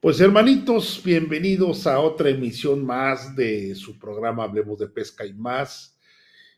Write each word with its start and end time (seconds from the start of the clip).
Pues 0.00 0.18
hermanitos, 0.18 1.02
bienvenidos 1.04 1.86
a 1.86 2.00
otra 2.00 2.30
emisión 2.30 2.86
más 2.86 3.36
de 3.36 3.74
su 3.74 3.98
programa 3.98 4.44
Hablemos 4.44 4.78
de 4.78 4.86
Pesca 4.86 5.26
y 5.26 5.34
más. 5.34 5.94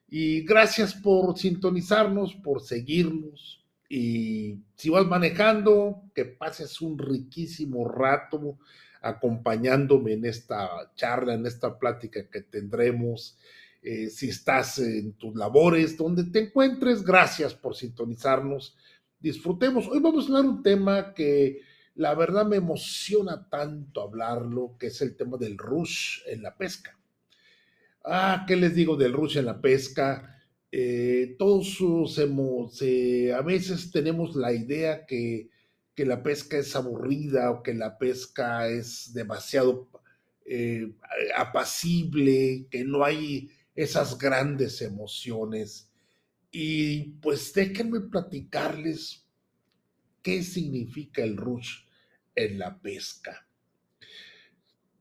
Y 0.09 0.43
gracias 0.43 0.95
por 0.95 1.37
sintonizarnos, 1.37 2.37
por 2.37 2.61
seguirnos. 2.63 3.67
Y 3.89 4.61
si 4.77 4.91
vas 4.91 5.07
manejando, 5.07 6.05
que 6.15 6.25
pases 6.25 6.81
un 6.81 6.97
riquísimo 6.97 7.89
rato 7.89 8.59
acompañándome 9.01 10.13
en 10.13 10.25
esta 10.25 10.93
charla, 10.95 11.35
en 11.35 11.45
esta 11.45 11.77
plática 11.77 12.31
que 12.31 12.43
tendremos. 12.43 13.37
Eh, 13.83 14.09
si 14.09 14.29
estás 14.29 14.79
en 14.79 15.15
tus 15.15 15.35
labores, 15.35 15.97
donde 15.97 16.23
te 16.23 16.45
encuentres, 16.45 17.03
gracias 17.03 17.55
por 17.55 17.75
sintonizarnos. 17.75 18.77
Disfrutemos. 19.19 19.89
Hoy 19.89 19.99
vamos 19.99 20.27
a 20.27 20.29
hablar 20.29 20.45
un 20.45 20.63
tema 20.63 21.13
que 21.13 21.72
la 21.95 22.15
verdad 22.15 22.47
me 22.47 22.57
emociona 22.57 23.49
tanto 23.49 24.03
hablarlo, 24.03 24.77
que 24.79 24.89
es 24.89 25.01
el 25.03 25.17
tema 25.17 25.37
del 25.37 25.59
rush 25.59 26.21
en 26.27 26.43
la 26.43 26.57
pesca. 26.57 26.99
Ah, 28.05 28.45
¿qué 28.47 28.57
les 28.57 28.75
digo 28.75 28.97
del 28.97 29.13
rush 29.13 29.39
en 29.39 29.47
la 29.47 29.61
pesca? 29.61 30.43
Eh, 30.71 31.37
todos 31.39 32.19
hemos, 32.19 32.81
eh, 32.81 33.33
a 33.33 33.43
veces 33.43 33.91
tenemos 33.91 34.35
la 34.35 34.53
idea 34.53 35.05
que, 35.05 35.51
que, 35.95 36.07
la 36.07 36.23
pesca 36.23 36.57
es 36.57 36.75
aburrida 36.75 37.51
o 37.51 37.63
que 37.63 37.75
la 37.75 37.99
pesca 37.99 38.69
es 38.69 39.13
demasiado 39.13 39.89
eh, 40.47 40.95
apacible, 41.37 42.67
que 42.71 42.85
no 42.85 43.05
hay 43.05 43.51
esas 43.75 44.19
grandes 44.19 44.81
emociones. 44.81 45.91
Y 46.51 47.13
pues 47.21 47.53
déjenme 47.53 48.01
platicarles 48.01 49.22
qué 50.23 50.43
significa 50.43 51.23
el 51.23 51.37
rush 51.37 51.85
en 52.35 52.59
la 52.59 52.81
pesca. 52.81 53.47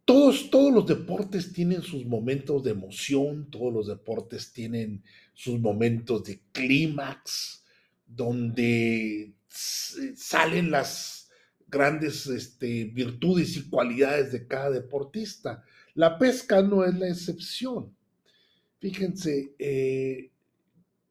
Todos, 0.04 0.50
todos 0.50 0.74
los 0.74 0.88
deportes 0.88 1.54
tienen 1.54 1.84
sus 1.84 2.06
momentos 2.06 2.64
de 2.64 2.72
emoción, 2.72 3.50
todos 3.50 3.74
los 3.74 3.88
deportes 3.88 4.52
tienen 4.52 5.04
sus 5.34 5.60
momentos 5.60 6.24
de 6.24 6.42
clímax, 6.52 7.64
donde 8.06 9.34
salen 9.48 10.72
las 10.72 11.30
grandes 11.68 12.28
este, 12.28 12.86
virtudes 12.86 13.56
y 13.56 13.70
cualidades 13.70 14.32
de 14.32 14.48
cada 14.48 14.72
deportista. 14.72 15.64
La 15.94 16.18
pesca 16.18 16.62
no 16.62 16.84
es 16.84 16.94
la 16.96 17.08
excepción. 17.08 17.96
Fíjense, 18.80 19.54
eh, 19.60 20.32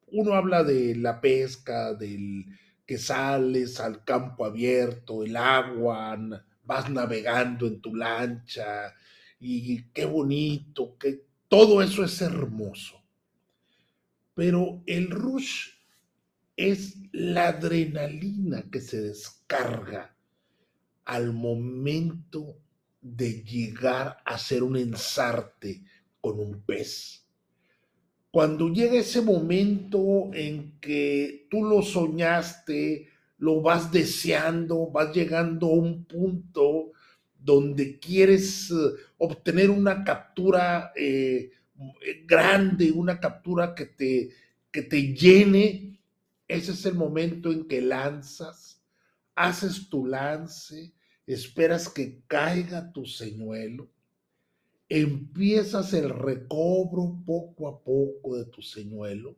uno 0.07 0.33
habla 0.33 0.63
de 0.63 0.95
la 0.95 1.21
pesca, 1.21 1.93
del, 1.93 2.45
que 2.91 2.97
sales 2.97 3.79
al 3.79 4.03
campo 4.03 4.43
abierto, 4.43 5.23
el 5.23 5.37
agua, 5.37 6.19
vas 6.65 6.89
navegando 6.89 7.65
en 7.65 7.79
tu 7.79 7.95
lancha 7.95 8.93
y 9.39 9.83
qué 9.93 10.03
bonito, 10.03 10.97
que 10.97 11.23
todo 11.47 11.81
eso 11.81 12.03
es 12.03 12.21
hermoso. 12.21 13.01
Pero 14.33 14.83
el 14.85 15.09
rush 15.09 15.69
es 16.57 16.97
la 17.13 17.47
adrenalina 17.47 18.63
que 18.69 18.81
se 18.81 18.99
descarga 18.99 20.13
al 21.05 21.31
momento 21.31 22.57
de 22.99 23.41
llegar 23.41 24.17
a 24.25 24.37
ser 24.37 24.63
un 24.63 24.75
ensarte 24.75 25.81
con 26.19 26.41
un 26.41 26.61
pez 26.63 27.20
cuando 28.31 28.69
llega 28.69 28.97
ese 28.97 29.21
momento 29.21 30.31
en 30.33 30.79
que 30.79 31.47
tú 31.49 31.65
lo 31.65 31.81
soñaste, 31.81 33.09
lo 33.37 33.61
vas 33.61 33.91
deseando, 33.91 34.89
vas 34.89 35.13
llegando 35.13 35.67
a 35.67 35.73
un 35.73 36.05
punto 36.05 36.93
donde 37.37 37.99
quieres 37.99 38.71
eh, 38.71 38.75
obtener 39.17 39.69
una 39.69 40.03
captura 40.05 40.93
eh, 40.95 41.51
grande, 42.25 42.91
una 42.91 43.19
captura 43.19 43.75
que 43.75 43.87
te, 43.87 44.29
que 44.71 44.83
te 44.83 45.13
llene, 45.13 45.99
ese 46.47 46.71
es 46.71 46.85
el 46.85 46.95
momento 46.95 47.51
en 47.51 47.67
que 47.67 47.81
lanzas, 47.81 48.81
haces 49.35 49.89
tu 49.89 50.05
lance, 50.05 50.93
esperas 51.25 51.89
que 51.89 52.21
caiga 52.27 52.91
tu 52.93 53.05
señuelo 53.05 53.89
empiezas 54.91 55.93
el 55.93 56.09
recobro 56.09 57.23
poco 57.25 57.69
a 57.69 57.81
poco 57.81 58.35
de 58.35 58.43
tu 58.45 58.61
señuelo. 58.61 59.37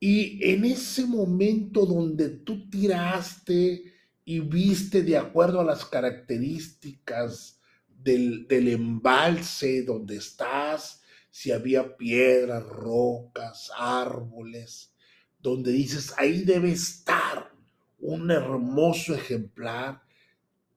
Y 0.00 0.44
en 0.50 0.64
ese 0.64 1.06
momento 1.06 1.86
donde 1.86 2.28
tú 2.28 2.68
tiraste 2.68 3.84
y 4.24 4.40
viste 4.40 5.04
de 5.04 5.16
acuerdo 5.16 5.60
a 5.60 5.64
las 5.64 5.84
características 5.84 7.60
del, 7.86 8.48
del 8.48 8.68
embalse 8.68 9.84
donde 9.84 10.16
estás, 10.16 11.02
si 11.30 11.52
había 11.52 11.96
piedras, 11.96 12.64
rocas, 12.64 13.70
árboles, 13.76 14.92
donde 15.38 15.70
dices, 15.70 16.12
ahí 16.16 16.42
debe 16.42 16.72
estar 16.72 17.52
un 18.00 18.28
hermoso 18.32 19.14
ejemplar, 19.14 20.02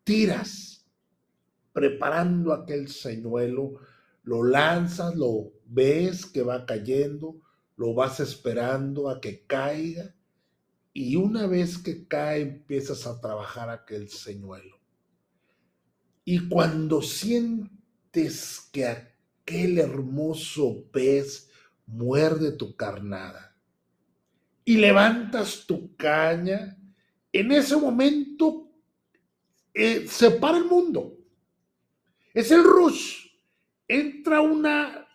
tiras 0.03 0.82
preparando 1.73 2.53
aquel 2.53 2.87
señuelo, 2.87 3.73
lo 4.23 4.43
lanzas, 4.43 5.15
lo 5.15 5.51
ves 5.65 6.25
que 6.25 6.43
va 6.43 6.65
cayendo, 6.65 7.41
lo 7.75 7.93
vas 7.93 8.19
esperando 8.19 9.09
a 9.09 9.19
que 9.19 9.45
caiga 9.45 10.15
y 10.93 11.15
una 11.15 11.47
vez 11.47 11.79
que 11.79 12.07
cae 12.07 12.41
empiezas 12.41 13.07
a 13.07 13.19
trabajar 13.19 13.69
aquel 13.69 14.09
señuelo. 14.09 14.77
Y 16.23 16.47
cuando 16.47 17.01
sientes 17.01 18.69
que 18.71 18.85
aquel 18.85 19.79
hermoso 19.79 20.85
pez 20.91 21.49
muerde 21.87 22.51
tu 22.51 22.75
carnada 22.75 23.57
y 24.63 24.77
levantas 24.77 25.65
tu 25.65 25.95
caña, 25.97 26.77
en 27.33 27.51
ese 27.51 27.75
momento 27.75 28.71
eh, 29.73 30.05
se 30.07 30.31
para 30.31 30.59
el 30.59 30.65
mundo 30.65 31.22
es 32.33 32.51
el 32.51 32.63
rush. 32.63 33.27
Entra 33.87 34.41
una 34.41 35.07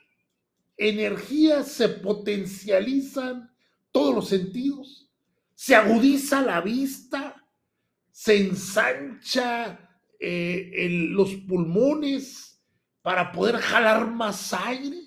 energía, 0.76 1.64
se 1.64 1.88
potencializan 1.88 3.50
todos 3.90 4.14
los 4.14 4.28
sentidos, 4.28 5.10
se 5.54 5.74
agudiza 5.74 6.40
la 6.42 6.60
vista, 6.60 7.44
se 8.10 8.36
ensancha 8.36 10.00
eh, 10.20 10.88
los 11.10 11.34
pulmones 11.34 12.62
para 13.02 13.32
poder 13.32 13.56
jalar 13.56 14.06
más 14.06 14.52
aire. 14.52 14.98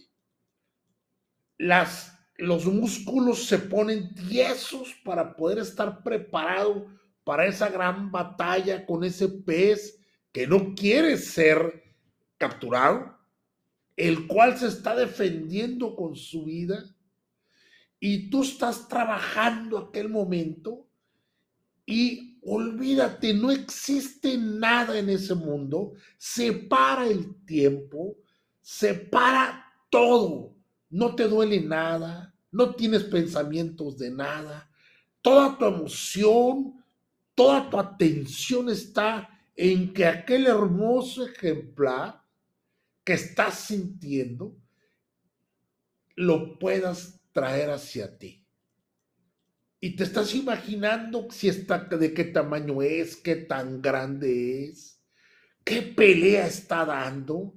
Las, 1.57 2.17
los 2.37 2.65
músculos 2.65 3.45
se 3.45 3.59
ponen 3.59 4.13
tiesos 4.15 4.95
para 5.05 5.35
poder 5.35 5.59
estar 5.59 6.03
preparado 6.03 6.87
para 7.23 7.45
esa 7.45 7.69
gran 7.69 8.11
batalla 8.11 8.85
con 8.85 9.03
ese 9.03 9.27
pez 9.27 9.99
que 10.31 10.47
no 10.47 10.73
quiere 10.73 11.17
ser 11.17 11.90
capturado, 12.41 13.15
el 13.95 14.25
cual 14.25 14.57
se 14.57 14.67
está 14.67 14.95
defendiendo 14.95 15.95
con 15.95 16.15
su 16.15 16.45
vida, 16.45 16.83
y 17.99 18.31
tú 18.31 18.41
estás 18.41 18.87
trabajando 18.87 19.77
aquel 19.77 20.09
momento 20.09 20.87
y 21.85 22.39
olvídate, 22.41 23.31
no 23.31 23.51
existe 23.51 24.35
nada 24.39 24.97
en 24.97 25.09
ese 25.11 25.35
mundo, 25.35 25.93
separa 26.17 27.05
el 27.05 27.45
tiempo, 27.45 28.17
separa 28.59 29.71
todo, 29.91 30.55
no 30.89 31.13
te 31.13 31.27
duele 31.27 31.61
nada, 31.61 32.33
no 32.51 32.73
tienes 32.73 33.03
pensamientos 33.03 33.99
de 33.99 34.09
nada, 34.09 34.67
toda 35.21 35.55
tu 35.59 35.65
emoción, 35.65 36.83
toda 37.35 37.69
tu 37.69 37.77
atención 37.77 38.67
está 38.69 39.29
en 39.55 39.93
que 39.93 40.05
aquel 40.05 40.47
hermoso 40.47 41.27
ejemplar 41.27 42.20
que 43.11 43.15
estás 43.15 43.55
sintiendo 43.65 44.55
lo 46.15 46.57
puedas 46.57 47.19
traer 47.33 47.69
hacia 47.69 48.17
ti. 48.17 48.47
Y 49.81 49.97
te 49.97 50.05
estás 50.05 50.33
imaginando 50.33 51.27
si 51.29 51.49
está, 51.49 51.79
de 51.79 52.13
qué 52.13 52.23
tamaño 52.23 52.81
es, 52.81 53.17
qué 53.17 53.35
tan 53.35 53.81
grande 53.81 54.63
es, 54.63 55.03
qué 55.65 55.81
pelea 55.81 56.47
está 56.47 56.85
dando, 56.85 57.53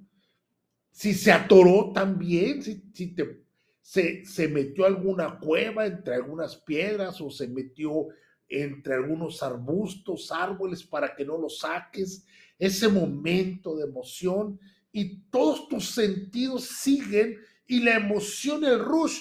si 0.91 1.15
se 1.15 1.31
atoró 1.31 1.93
también, 1.93 2.61
si, 2.61 3.15
te, 3.15 3.45
se, 3.81 4.25
se 4.25 4.49
metió 4.49 4.87
alguna 4.87 5.39
cueva 5.39 5.87
entre 5.87 6.17
algunas 6.17 6.57
piedras 6.57 7.21
o 7.21 7.31
se 7.31 7.47
metió 7.47 8.09
entre 8.49 8.95
algunos 8.95 9.41
arbustos, 9.41 10.33
árboles 10.33 10.83
para 10.83 11.15
que 11.15 11.25
no 11.25 11.39
lo 11.39 11.49
saques, 11.49 12.27
ese 12.59 12.89
momento 12.89 13.77
de 13.77 13.85
emoción 13.85 14.59
y 14.97 15.23
todos 15.29 15.69
tus 15.69 15.91
sentidos 15.91 16.69
siguen 16.69 17.41
y 17.67 17.81
la 17.81 17.97
emoción, 17.97 18.65
el 18.65 18.79
rush, 18.79 19.19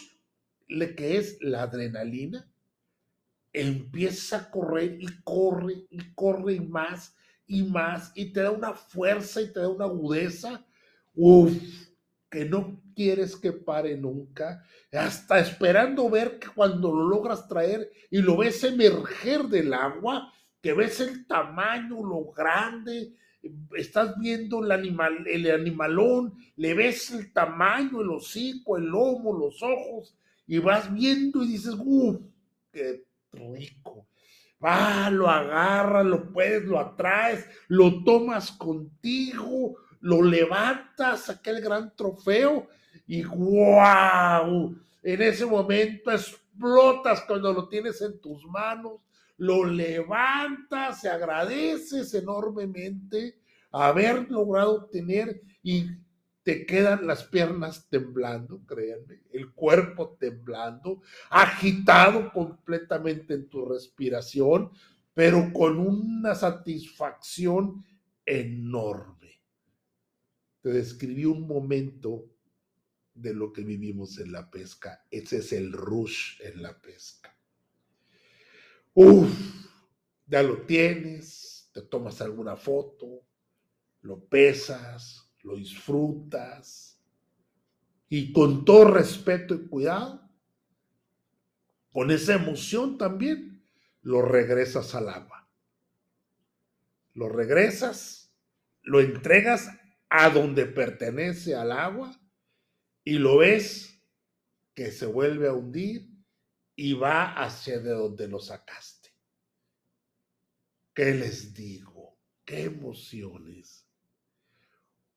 que 0.96 1.18
es 1.18 1.40
la 1.42 1.64
adrenalina, 1.64 2.48
empieza 3.52 4.38
a 4.38 4.52
correr 4.52 4.98
y 5.02 5.08
corre 5.24 5.88
y 5.90 6.14
corre 6.14 6.54
y 6.54 6.60
más 6.60 7.16
y 7.48 7.64
más, 7.64 8.12
y 8.14 8.32
te 8.32 8.42
da 8.42 8.52
una 8.52 8.74
fuerza 8.74 9.42
y 9.42 9.52
te 9.52 9.62
da 9.62 9.68
una 9.68 9.86
agudeza, 9.86 10.64
uff, 11.16 11.52
que 12.30 12.46
no 12.46 12.80
quieres 12.96 13.36
que 13.36 13.52
pare 13.52 13.98
nunca, 13.98 14.64
hasta 14.92 15.40
esperando 15.40 16.08
ver 16.08 16.38
que 16.38 16.50
cuando 16.50 16.94
lo 16.94 17.08
logras 17.08 17.48
traer 17.48 17.92
y 18.12 18.20
lo 18.20 18.38
ves 18.38 18.64
emerger 18.64 19.46
del 19.46 19.74
agua, 19.74 20.32
que 20.62 20.74
ves 20.74 21.00
el 21.00 21.26
tamaño, 21.26 22.04
lo 22.04 22.32
grande, 22.32 23.16
estás 23.76 24.18
viendo 24.18 24.64
el, 24.64 24.72
animal, 24.72 25.26
el 25.28 25.50
animalón, 25.52 26.34
le 26.56 26.74
ves 26.74 27.12
el 27.12 27.32
tamaño, 27.34 28.02
el 28.02 28.10
hocico, 28.10 28.78
el 28.78 28.86
lomo, 28.86 29.38
los 29.38 29.62
ojos, 29.62 30.16
y 30.48 30.60
vas 30.60 30.94
viendo 30.94 31.44
y 31.44 31.48
dices, 31.48 31.76
uff, 31.78 32.22
qué 32.72 33.04
rico. 33.32 34.08
Va, 34.64 35.10
lo 35.10 35.30
agarras, 35.30 36.06
lo 36.06 36.32
puedes, 36.32 36.64
lo 36.64 36.80
atraes, 36.80 37.46
lo 37.68 38.04
tomas 38.04 38.52
contigo, 38.52 39.76
lo 40.00 40.22
levantas, 40.22 41.30
aquel 41.30 41.62
gran 41.62 41.94
trofeo, 41.96 42.68
y 43.06 43.24
wow, 43.24 44.76
en 45.02 45.22
ese 45.22 45.46
momento 45.46 46.12
explotas 46.12 47.22
cuando 47.28 47.52
lo 47.52 47.68
tienes 47.68 48.02
en 48.02 48.20
tus 48.22 48.46
manos, 48.46 49.02
lo 49.38 49.66
levantas, 49.66 51.02
se 51.02 51.10
agradeces 51.10 52.14
enormemente 52.14 53.40
haber 53.72 54.30
logrado 54.30 54.86
tener 54.86 55.42
y 55.64 55.88
te 56.44 56.66
quedan 56.66 57.08
las 57.08 57.24
piernas 57.24 57.88
temblando, 57.90 58.62
créanme, 58.66 59.22
el 59.32 59.52
cuerpo 59.54 60.16
temblando, 60.20 61.02
agitado 61.30 62.32
completamente 62.32 63.34
en 63.34 63.48
tu 63.50 63.66
respiración, 63.66 64.72
pero 65.14 65.52
con 65.54 65.80
una 65.80 66.36
satisfacción 66.36 67.84
enorme. 68.26 69.42
Te 70.62 70.70
describí 70.70 71.26
un 71.26 71.48
momento 71.48 72.26
de 73.14 73.34
lo 73.34 73.54
que 73.54 73.64
vivimos 73.64 74.20
en 74.20 74.32
la 74.32 74.50
pesca. 74.50 75.06
Ese 75.10 75.38
es 75.38 75.54
el 75.54 75.72
rush 75.72 76.42
en 76.42 76.62
la 76.62 76.80
pesca. 76.80 77.33
Uf, 78.94 79.32
ya 80.28 80.44
lo 80.44 80.62
tienes, 80.62 81.70
te 81.74 81.82
tomas 81.82 82.22
alguna 82.22 82.56
foto, 82.56 83.24
lo 84.02 84.24
pesas, 84.26 85.32
lo 85.42 85.56
disfrutas 85.56 87.02
y 88.10 88.32
con 88.32 88.64
todo 88.64 88.86
respeto 88.92 89.56
y 89.56 89.68
cuidado, 89.68 90.30
con 91.92 92.12
esa 92.12 92.36
emoción 92.36 92.98
también, 92.98 93.64
lo 94.02 94.22
regresas 94.22 94.94
al 94.96 95.10
agua. 95.10 95.48
Lo 97.14 97.30
regresas, 97.30 98.34
lo 98.82 99.00
entregas 99.00 99.70
a 100.10 100.30
donde 100.30 100.66
pertenece 100.66 101.56
al 101.56 101.72
agua 101.72 102.20
y 103.04 103.20
lo 103.20 103.38
ves 103.38 104.00
que 104.74 104.92
se 104.92 105.06
vuelve 105.06 105.48
a 105.48 105.54
hundir 105.54 106.13
y 106.76 106.94
va 106.94 107.34
hacia 107.34 107.80
de 107.80 107.92
donde 107.92 108.28
lo 108.28 108.40
sacaste. 108.40 109.10
¿Qué 110.94 111.14
les 111.14 111.54
digo? 111.54 112.18
¿Qué 112.46 112.64
emociones? 112.64 113.88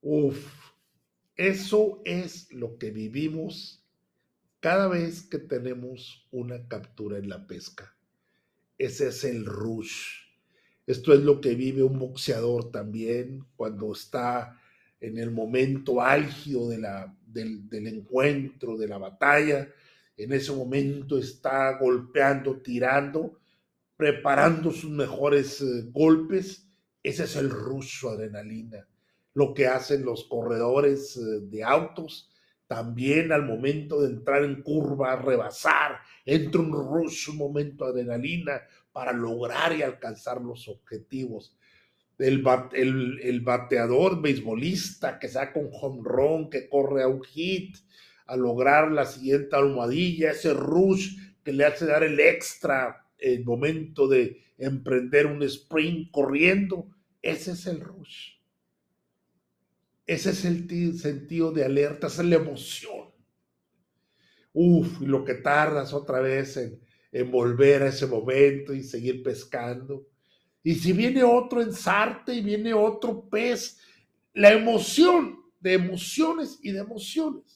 Uf, 0.01 0.73
eso 1.35 2.01
es 2.05 2.53
lo 2.53 2.79
que 2.79 2.91
vivimos 2.91 3.85
cada 4.61 4.89
vez 4.89 5.23
que 5.23 5.39
tenemos 5.39 6.27
una 6.31 6.67
captura 6.69 7.19
en 7.19 7.29
la 7.29 7.47
pesca. 7.47 7.95
Ese 8.79 9.09
es 9.09 9.25
el 9.25 9.45
rush. 9.45 10.27
Esto 10.87 11.13
es 11.13 11.21
lo 11.21 11.41
que 11.41 11.55
vive 11.55 11.83
un 11.83 11.99
boxeador 11.99 12.71
también 12.71 13.45
cuando 13.57 13.93
está 13.93 14.61
en 15.01 15.19
el 15.19 15.31
momento 15.31 16.01
álgido 16.01 16.69
de 16.69 16.79
la, 16.79 17.17
del, 17.27 17.69
del 17.69 17.89
encuentro, 17.89 18.77
de 18.77 18.89
la 18.89 18.99
batalla. 18.99 19.69
En 20.17 20.33
ese 20.33 20.53
momento 20.53 21.19
está 21.19 21.79
golpeando, 21.79 22.61
tirando, 22.61 23.39
preparando 23.97 24.71
sus 24.71 24.91
mejores 24.91 25.61
eh, 25.61 25.85
golpes. 25.91 26.69
Ese 27.03 27.25
es 27.25 27.37
el 27.37 27.51
rush, 27.51 28.01
su 28.01 28.09
adrenalina. 28.09 28.87
Lo 29.35 29.53
que 29.53 29.67
hacen 29.67 30.05
los 30.05 30.25
corredores 30.25 31.17
eh, 31.17 31.41
de 31.43 31.63
autos, 31.63 32.31
también 32.67 33.33
al 33.33 33.45
momento 33.45 34.01
de 34.01 34.11
entrar 34.11 34.43
en 34.43 34.63
curva, 34.63 35.17
rebasar, 35.17 36.01
entra 36.25 36.61
un 36.61 36.73
rush, 36.73 37.29
un 37.31 37.37
momento 37.37 37.85
adrenalina 37.85 38.63
para 38.93 39.13
lograr 39.13 39.77
y 39.77 39.83
alcanzar 39.83 40.41
los 40.41 40.67
objetivos 40.69 41.57
el, 42.19 43.41
bateador 43.43 44.21
beisbolista 44.21 45.19
que 45.19 45.29
saca 45.29 45.59
un 45.61 45.71
home 45.73 46.03
run, 46.03 46.51
que 46.51 46.69
corre 46.69 47.03
a 47.03 47.09
un 47.09 47.23
hit, 47.23 47.77
a 48.27 48.37
lograr 48.37 48.91
la 48.91 49.05
siguiente 49.07 49.57
almohadilla, 49.57 50.33
ese 50.33 50.53
rush 50.53 51.17
que 51.43 51.53
le 51.53 51.65
hace 51.65 51.87
dar 51.87 52.03
el 52.03 52.19
extra 52.21 53.07
el 53.19 53.45
momento 53.45 54.09
de 54.09 54.43
emprender 54.59 55.27
un 55.27 55.43
sprint 55.43 56.11
corriendo, 56.11 56.89
ese 57.23 57.53
es 57.53 57.67
el 57.67 57.81
rush. 57.81 58.33
Ese 60.07 60.31
es 60.31 60.45
el 60.45 60.99
sentido 60.99 61.51
de 61.53 61.65
alerta, 61.65 62.07
esa 62.07 62.23
es 62.23 62.29
la 62.29 62.37
emoción. 62.37 63.11
Uf, 64.53 65.03
y 65.03 65.07
lo 65.07 65.25
que 65.25 65.35
tardas 65.35 65.93
otra 65.93 66.21
vez 66.21 66.57
en, 66.57 66.81
en 67.13 67.31
volver 67.31 67.83
a 67.83 67.89
ese 67.89 68.07
momento 68.07 68.73
y 68.73 68.83
seguir 68.83 69.23
pescando 69.23 70.07
y 70.67 70.75
si 70.75 70.93
viene 70.93 71.23
otro 71.23 71.63
ensarte 71.63 72.35
y 72.35 72.41
viene 72.41 72.75
otro 72.75 73.29
pez, 73.31 73.79
la 74.35 74.53
emoción 74.53 75.39
de 75.61 75.75
emociones 75.75 76.59
y 76.61 76.73
de 76.73 76.81
emociones. 76.81 77.56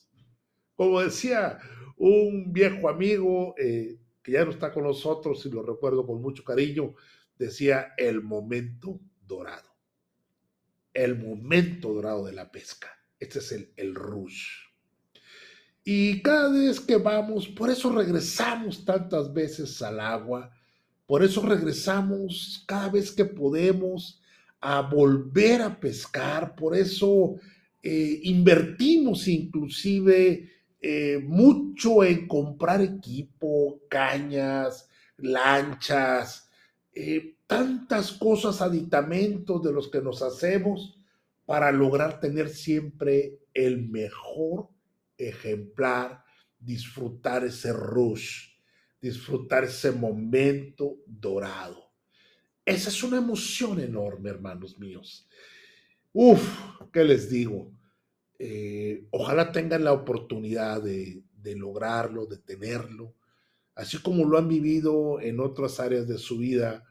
Como 0.80 1.02
decía 1.02 1.58
un 1.98 2.54
viejo 2.54 2.88
amigo 2.88 3.54
eh, 3.58 3.98
que 4.22 4.32
ya 4.32 4.46
no 4.46 4.50
está 4.50 4.72
con 4.72 4.84
nosotros 4.84 5.44
y 5.44 5.50
lo 5.50 5.62
recuerdo 5.62 6.06
con 6.06 6.22
mucho 6.22 6.42
cariño, 6.42 6.94
decía 7.38 7.92
el 7.98 8.22
momento 8.22 8.98
dorado. 9.26 9.68
El 10.94 11.18
momento 11.18 11.92
dorado 11.92 12.24
de 12.24 12.32
la 12.32 12.50
pesca. 12.50 12.88
Este 13.18 13.40
es 13.40 13.52
el, 13.52 13.74
el 13.76 13.94
rush. 13.94 14.48
Y 15.84 16.22
cada 16.22 16.50
vez 16.50 16.80
que 16.80 16.96
vamos, 16.96 17.46
por 17.46 17.68
eso 17.68 17.92
regresamos 17.92 18.82
tantas 18.82 19.34
veces 19.34 19.82
al 19.82 20.00
agua, 20.00 20.50
por 21.04 21.22
eso 21.22 21.44
regresamos 21.46 22.64
cada 22.66 22.88
vez 22.88 23.12
que 23.12 23.26
podemos 23.26 24.22
a 24.62 24.80
volver 24.80 25.60
a 25.60 25.78
pescar, 25.78 26.54
por 26.54 26.74
eso 26.74 27.34
eh, 27.82 28.20
invertimos 28.22 29.28
inclusive 29.28 30.59
eh, 30.80 31.18
mucho 31.22 32.04
en 32.04 32.26
comprar 32.26 32.80
equipo, 32.80 33.80
cañas, 33.88 34.88
lanchas, 35.16 36.50
eh, 36.92 37.36
tantas 37.46 38.12
cosas, 38.12 38.60
aditamentos 38.62 39.62
de 39.62 39.72
los 39.72 39.88
que 39.88 40.00
nos 40.00 40.22
hacemos 40.22 40.98
para 41.46 41.72
lograr 41.72 42.20
tener 42.20 42.48
siempre 42.48 43.40
el 43.52 43.88
mejor 43.88 44.68
ejemplar, 45.16 46.24
disfrutar 46.58 47.44
ese 47.44 47.72
rush 47.72 48.50
disfrutar 49.00 49.64
ese 49.64 49.92
momento 49.92 50.98
dorado. 51.06 51.90
Esa 52.64 52.90
es 52.90 53.02
una 53.02 53.16
emoción 53.16 53.80
enorme, 53.80 54.30
hermanos 54.30 54.78
míos. 54.78 55.26
Uf, 56.12 56.42
¿qué 56.92 57.04
les 57.04 57.30
digo? 57.30 57.72
Eh, 58.42 59.04
ojalá 59.10 59.52
tengan 59.52 59.84
la 59.84 59.92
oportunidad 59.92 60.82
de, 60.82 61.22
de 61.36 61.56
lograrlo, 61.56 62.24
de 62.24 62.38
tenerlo, 62.38 63.14
así 63.74 63.98
como 63.98 64.24
lo 64.24 64.38
han 64.38 64.48
vivido 64.48 65.20
en 65.20 65.40
otras 65.40 65.78
áreas 65.78 66.08
de 66.08 66.16
su 66.16 66.38
vida. 66.38 66.86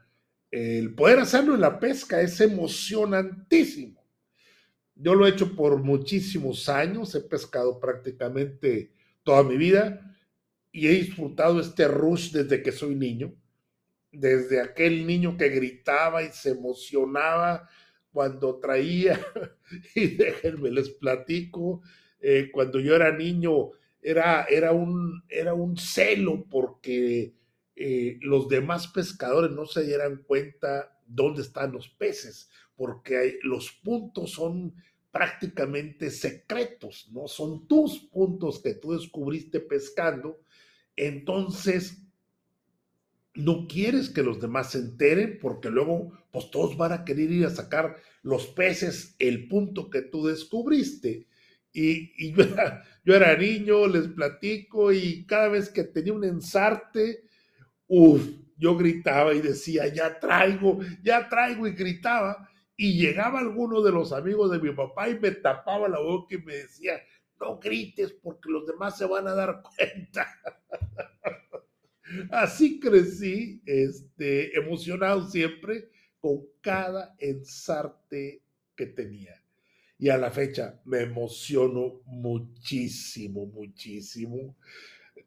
El 0.52 0.94
poder 0.94 1.18
hacerlo 1.18 1.56
en 1.56 1.60
la 1.60 1.80
pesca 1.80 2.20
es 2.20 2.40
emocionantísimo. 2.40 4.00
Yo 4.94 5.16
lo 5.16 5.26
he 5.26 5.30
hecho 5.30 5.56
por 5.56 5.82
muchísimos 5.82 6.68
años, 6.68 7.16
he 7.16 7.20
pescado 7.20 7.80
prácticamente 7.80 8.92
toda 9.24 9.42
mi 9.42 9.56
vida 9.56 10.16
y 10.70 10.86
he 10.86 10.90
disfrutado 10.92 11.58
este 11.58 11.88
rush 11.88 12.30
desde 12.30 12.62
que 12.62 12.70
soy 12.70 12.94
niño, 12.94 13.34
desde 14.12 14.60
aquel 14.60 15.04
niño 15.04 15.36
que 15.36 15.48
gritaba 15.48 16.22
y 16.22 16.28
se 16.30 16.50
emocionaba 16.50 17.68
cuando 18.12 18.58
traía, 18.58 19.20
y 19.94 20.08
déjenme 20.16 20.70
les 20.70 20.90
platico, 20.90 21.82
eh, 22.20 22.50
cuando 22.52 22.80
yo 22.80 22.94
era 22.94 23.16
niño 23.16 23.70
era, 24.02 24.44
era, 24.44 24.72
un, 24.72 25.22
era 25.28 25.54
un 25.54 25.76
celo 25.76 26.46
porque 26.48 27.34
eh, 27.76 28.18
los 28.20 28.48
demás 28.48 28.88
pescadores 28.88 29.50
no 29.50 29.66
se 29.66 29.84
dieran 29.84 30.22
cuenta 30.26 30.98
dónde 31.06 31.42
están 31.42 31.72
los 31.72 31.88
peces, 31.88 32.48
porque 32.76 33.38
los 33.42 33.72
puntos 33.72 34.32
son 34.32 34.74
prácticamente 35.10 36.10
secretos, 36.10 37.08
¿no? 37.12 37.26
Son 37.26 37.66
tus 37.66 37.98
puntos 37.98 38.60
que 38.62 38.74
tú 38.74 38.92
descubriste 38.92 39.60
pescando 39.60 40.40
entonces, 41.00 42.02
no 43.34 43.66
quieres 43.68 44.10
que 44.10 44.22
los 44.22 44.40
demás 44.40 44.72
se 44.72 44.78
enteren 44.78 45.38
porque 45.40 45.70
luego 45.70 46.12
pues 46.32 46.50
todos 46.50 46.76
van 46.76 46.92
a 46.92 47.04
querer 47.04 47.30
ir 47.30 47.46
a 47.46 47.50
sacar 47.50 47.96
los 48.22 48.46
peces, 48.48 49.16
el 49.18 49.48
punto 49.48 49.90
que 49.90 50.02
tú 50.02 50.26
descubriste. 50.26 51.26
Y, 51.72 52.34
yo, 53.04 53.14
era, 53.14 53.36
niño, 53.36 53.86
les 53.86 54.08
platico 54.08 54.92
y 54.92 55.24
cada 55.24 55.48
vez 55.48 55.68
que 55.68 55.84
tenía 55.84 56.12
un 56.12 56.24
ensarte, 56.24 57.24
uff, 57.86 58.22
yo 58.56 58.76
gritaba 58.76 59.32
y 59.34 59.40
decía, 59.40 59.86
ya 59.88 60.18
traigo, 60.18 60.80
ya 61.02 61.28
traigo 61.28 61.66
y 61.66 61.72
gritaba. 61.72 62.48
Y 62.76 62.98
llegaba 62.98 63.38
alguno 63.38 63.82
de 63.82 63.92
los 63.92 64.12
amigos 64.12 64.50
de 64.50 64.58
mi 64.58 64.74
papá 64.74 65.08
y 65.08 65.18
me 65.18 65.30
tapaba 65.32 65.88
la 65.88 66.00
boca 66.00 66.34
y 66.34 66.38
me 66.38 66.56
decía, 66.56 67.00
no 67.38 67.58
grites 67.58 68.12
porque 68.12 68.50
los 68.50 68.66
demás 68.66 68.98
se 68.98 69.06
van 69.06 69.28
a 69.28 69.34
dar 69.34 69.62
cuenta. 69.62 70.26
Así 72.30 72.80
crecí, 72.80 73.62
este, 73.66 74.56
emocionado 74.56 75.28
siempre 75.30 75.88
con 76.20 76.42
cada 76.60 77.14
ensarte 77.18 78.42
que 78.76 78.86
tenía. 78.86 79.42
Y 79.98 80.08
a 80.08 80.16
la 80.16 80.30
fecha 80.30 80.80
me 80.84 81.00
emociono 81.02 82.00
muchísimo, 82.06 83.46
muchísimo. 83.46 84.56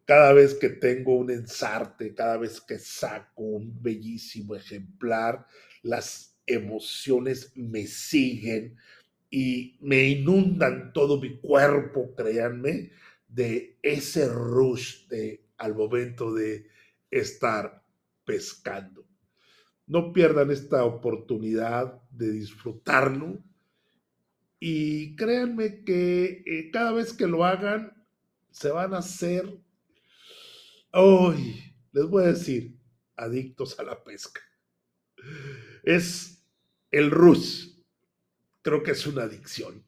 Cada 0.05 0.33
vez 0.33 0.55
que 0.55 0.69
tengo 0.69 1.15
un 1.15 1.31
ensarte, 1.31 2.13
cada 2.13 2.37
vez 2.37 2.59
que 2.59 2.79
saco 2.79 3.43
un 3.43 3.81
bellísimo 3.81 4.55
ejemplar, 4.55 5.45
las 5.83 6.35
emociones 6.45 7.51
me 7.55 7.85
siguen 7.87 8.75
y 9.29 9.77
me 9.81 10.03
inundan 10.09 10.91
todo 10.93 11.19
mi 11.19 11.37
cuerpo, 11.37 12.13
créanme, 12.15 12.91
de 13.33 13.79
ese 13.81 14.29
rush 14.29 15.07
de 15.07 15.47
al 15.57 15.75
momento 15.75 16.33
de 16.33 16.67
estar 17.09 17.83
pescando. 18.25 19.07
No 19.87 20.13
pierdan 20.13 20.51
esta 20.51 20.85
oportunidad 20.85 22.01
de 22.11 22.31
disfrutarlo 22.31 23.43
y 24.59 25.15
créanme 25.15 25.83
que 25.83 26.43
eh, 26.45 26.69
cada 26.71 26.93
vez 26.93 27.11
que 27.11 27.27
lo 27.27 27.43
hagan 27.43 28.05
se 28.51 28.69
van 28.69 28.93
a 28.93 28.99
hacer, 28.99 29.59
hoy 30.91 31.75
les 31.91 32.05
voy 32.05 32.23
a 32.23 32.27
decir, 32.27 32.77
adictos 33.15 33.79
a 33.79 33.83
la 33.83 34.03
pesca. 34.03 34.41
Es 35.83 36.45
el 36.91 37.09
rus, 37.09 37.81
creo 38.61 38.83
que 38.83 38.91
es 38.91 39.05
una 39.07 39.23
adicción. 39.23 39.83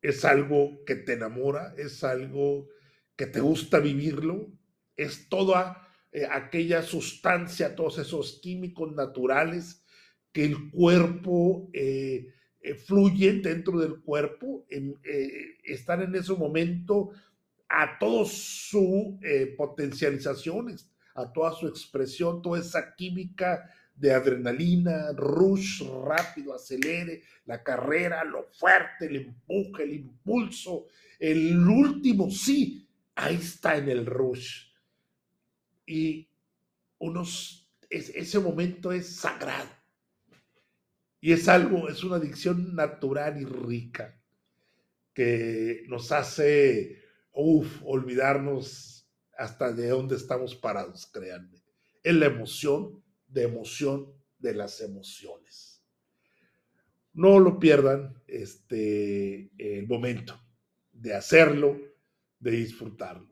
Es 0.00 0.24
algo 0.24 0.84
que 0.84 0.94
te 0.96 1.14
enamora, 1.14 1.74
es 1.76 2.04
algo 2.04 2.68
que 3.16 3.26
te 3.26 3.40
gusta 3.40 3.80
vivirlo, 3.80 4.52
es 4.96 5.28
toda 5.28 5.88
eh, 6.12 6.26
aquella 6.30 6.82
sustancia, 6.82 7.74
todos 7.74 7.98
esos 7.98 8.40
químicos 8.40 8.94
naturales 8.94 9.84
que 10.32 10.44
el 10.44 10.70
cuerpo 10.70 11.68
eh, 11.72 12.28
eh, 12.60 12.74
fluye 12.74 13.32
dentro 13.34 13.78
del 13.78 14.00
cuerpo, 14.00 14.64
en, 14.70 14.98
están 15.64 16.02
en 16.02 16.14
ese 16.14 16.32
momento 16.32 17.10
a 17.68 17.98
toda 17.98 18.24
su 18.24 19.18
potencialización, 19.56 20.76
a 21.14 21.32
toda 21.32 21.52
su 21.52 21.68
expresión, 21.68 22.40
toda 22.40 22.60
esa 22.60 22.94
química 22.94 23.70
de 23.98 24.12
adrenalina, 24.12 25.12
rush 25.12 25.82
rápido, 26.04 26.54
acelere, 26.54 27.22
la 27.46 27.62
carrera, 27.62 28.24
lo 28.24 28.44
fuerte, 28.44 29.06
el 29.06 29.16
empuje, 29.16 29.82
el 29.82 29.94
impulso, 29.94 30.86
el 31.18 31.58
último 31.58 32.30
sí, 32.30 32.88
ahí 33.14 33.36
está 33.36 33.76
en 33.76 33.88
el 33.88 34.06
rush. 34.06 34.68
Y 35.86 36.28
unos, 36.98 37.68
ese 37.90 38.38
momento 38.38 38.92
es 38.92 39.16
sagrado. 39.16 39.68
Y 41.20 41.32
es 41.32 41.48
algo, 41.48 41.88
es 41.88 42.04
una 42.04 42.16
adicción 42.16 42.74
natural 42.74 43.40
y 43.40 43.44
rica 43.44 44.14
que 45.12 45.82
nos 45.88 46.12
hace, 46.12 47.02
olvidarnos 47.32 49.08
hasta 49.36 49.72
de 49.72 49.88
dónde 49.88 50.16
estamos 50.16 50.54
parados, 50.54 51.06
créanme. 51.06 51.62
Es 52.02 52.14
la 52.14 52.26
emoción 52.26 53.02
de 53.28 53.44
emoción 53.44 54.12
de 54.38 54.54
las 54.54 54.80
emociones. 54.80 55.82
No 57.12 57.38
lo 57.38 57.58
pierdan 57.58 58.22
este, 58.26 59.50
el 59.58 59.86
momento 59.86 60.38
de 60.92 61.14
hacerlo, 61.14 61.78
de 62.38 62.50
disfrutarlo. 62.52 63.28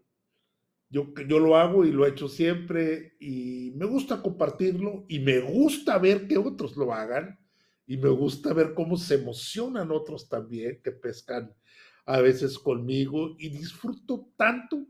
Yo, 0.88 1.12
yo 1.28 1.38
lo 1.38 1.56
hago 1.56 1.84
y 1.84 1.92
lo 1.92 2.06
he 2.06 2.10
hecho 2.10 2.28
siempre 2.28 3.16
y 3.18 3.72
me 3.76 3.86
gusta 3.86 4.22
compartirlo 4.22 5.04
y 5.08 5.18
me 5.18 5.40
gusta 5.40 5.98
ver 5.98 6.28
que 6.28 6.38
otros 6.38 6.76
lo 6.76 6.92
hagan 6.92 7.38
y 7.86 7.96
me 7.96 8.08
gusta 8.08 8.52
ver 8.52 8.74
cómo 8.74 8.96
se 8.96 9.16
emocionan 9.16 9.90
otros 9.90 10.28
también 10.28 10.80
que 10.82 10.92
pescan 10.92 11.52
a 12.04 12.20
veces 12.20 12.58
conmigo 12.58 13.34
y 13.38 13.48
disfruto 13.48 14.32
tanto 14.36 14.86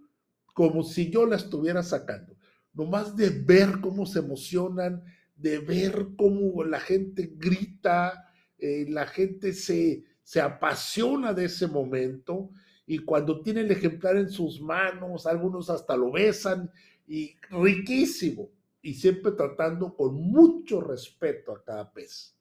como 0.55 0.83
si 0.83 1.11
yo 1.11 1.27
la 1.27 1.37
estuviera 1.37 1.83
sacando. 1.83 2.36
Nomás 2.77 3.17
de 3.17 3.31
ver 3.31 3.81
cómo 3.81 4.07
se 4.07 4.21
emocionan, 4.21 5.03
de 5.35 5.59
ver 5.59 6.09
cómo 6.17 6.63
la 6.63 6.79
gente 6.79 7.33
grita, 7.37 8.31
eh, 8.59 8.87
la 8.89 9.07
gente 9.07 9.53
se, 9.53 10.05
se 10.23 10.41
apasiona 10.41 11.33
de 11.33 11.47
ese 11.47 11.67
momento 11.67 12.51
y 12.87 12.99
cuando 12.99 13.43
tiene 13.43 13.63
el 13.63 13.71
ejemplar 13.71 14.17
en 14.17 14.31
sus 14.31 14.61
manos, 14.61 15.27
algunos 15.27 15.69
hasta 15.71 15.97
lo 15.97 16.13
besan 16.13 16.71
y 17.09 17.35
riquísimo. 17.51 18.51
Y 18.81 18.95
siempre 18.95 19.33
tratando 19.33 19.97
con 19.97 20.15
mucho 20.15 20.81
respeto 20.81 21.53
a 21.53 21.65
cada 21.65 21.93
pez 21.93 22.37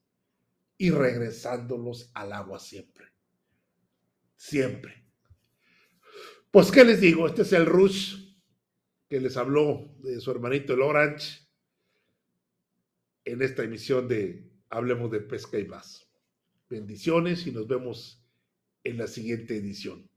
y 0.77 0.91
regresándolos 0.91 2.11
al 2.13 2.33
agua 2.33 2.59
siempre. 2.59 3.07
Siempre. 4.35 5.03
Pues, 6.51 6.71
¿qué 6.71 6.83
les 6.85 7.01
digo? 7.01 7.25
Este 7.25 7.41
es 7.41 7.53
el 7.53 7.65
Rush 7.65 8.24
que 9.15 9.21
les 9.21 9.37
habló 9.37 9.95
de 9.99 10.19
su 10.19 10.29
hermanito 10.29 10.73
el 10.73 10.81
Orange 10.81 11.47
en 13.23 13.41
esta 13.41 13.63
emisión 13.63 14.09
de 14.09 14.51
Hablemos 14.69 15.09
de 15.09 15.21
Pesca 15.21 15.57
y 15.57 15.63
más. 15.63 16.05
Bendiciones 16.69 17.47
y 17.47 17.53
nos 17.53 17.65
vemos 17.65 18.21
en 18.83 18.97
la 18.97 19.07
siguiente 19.07 19.55
edición. 19.55 20.09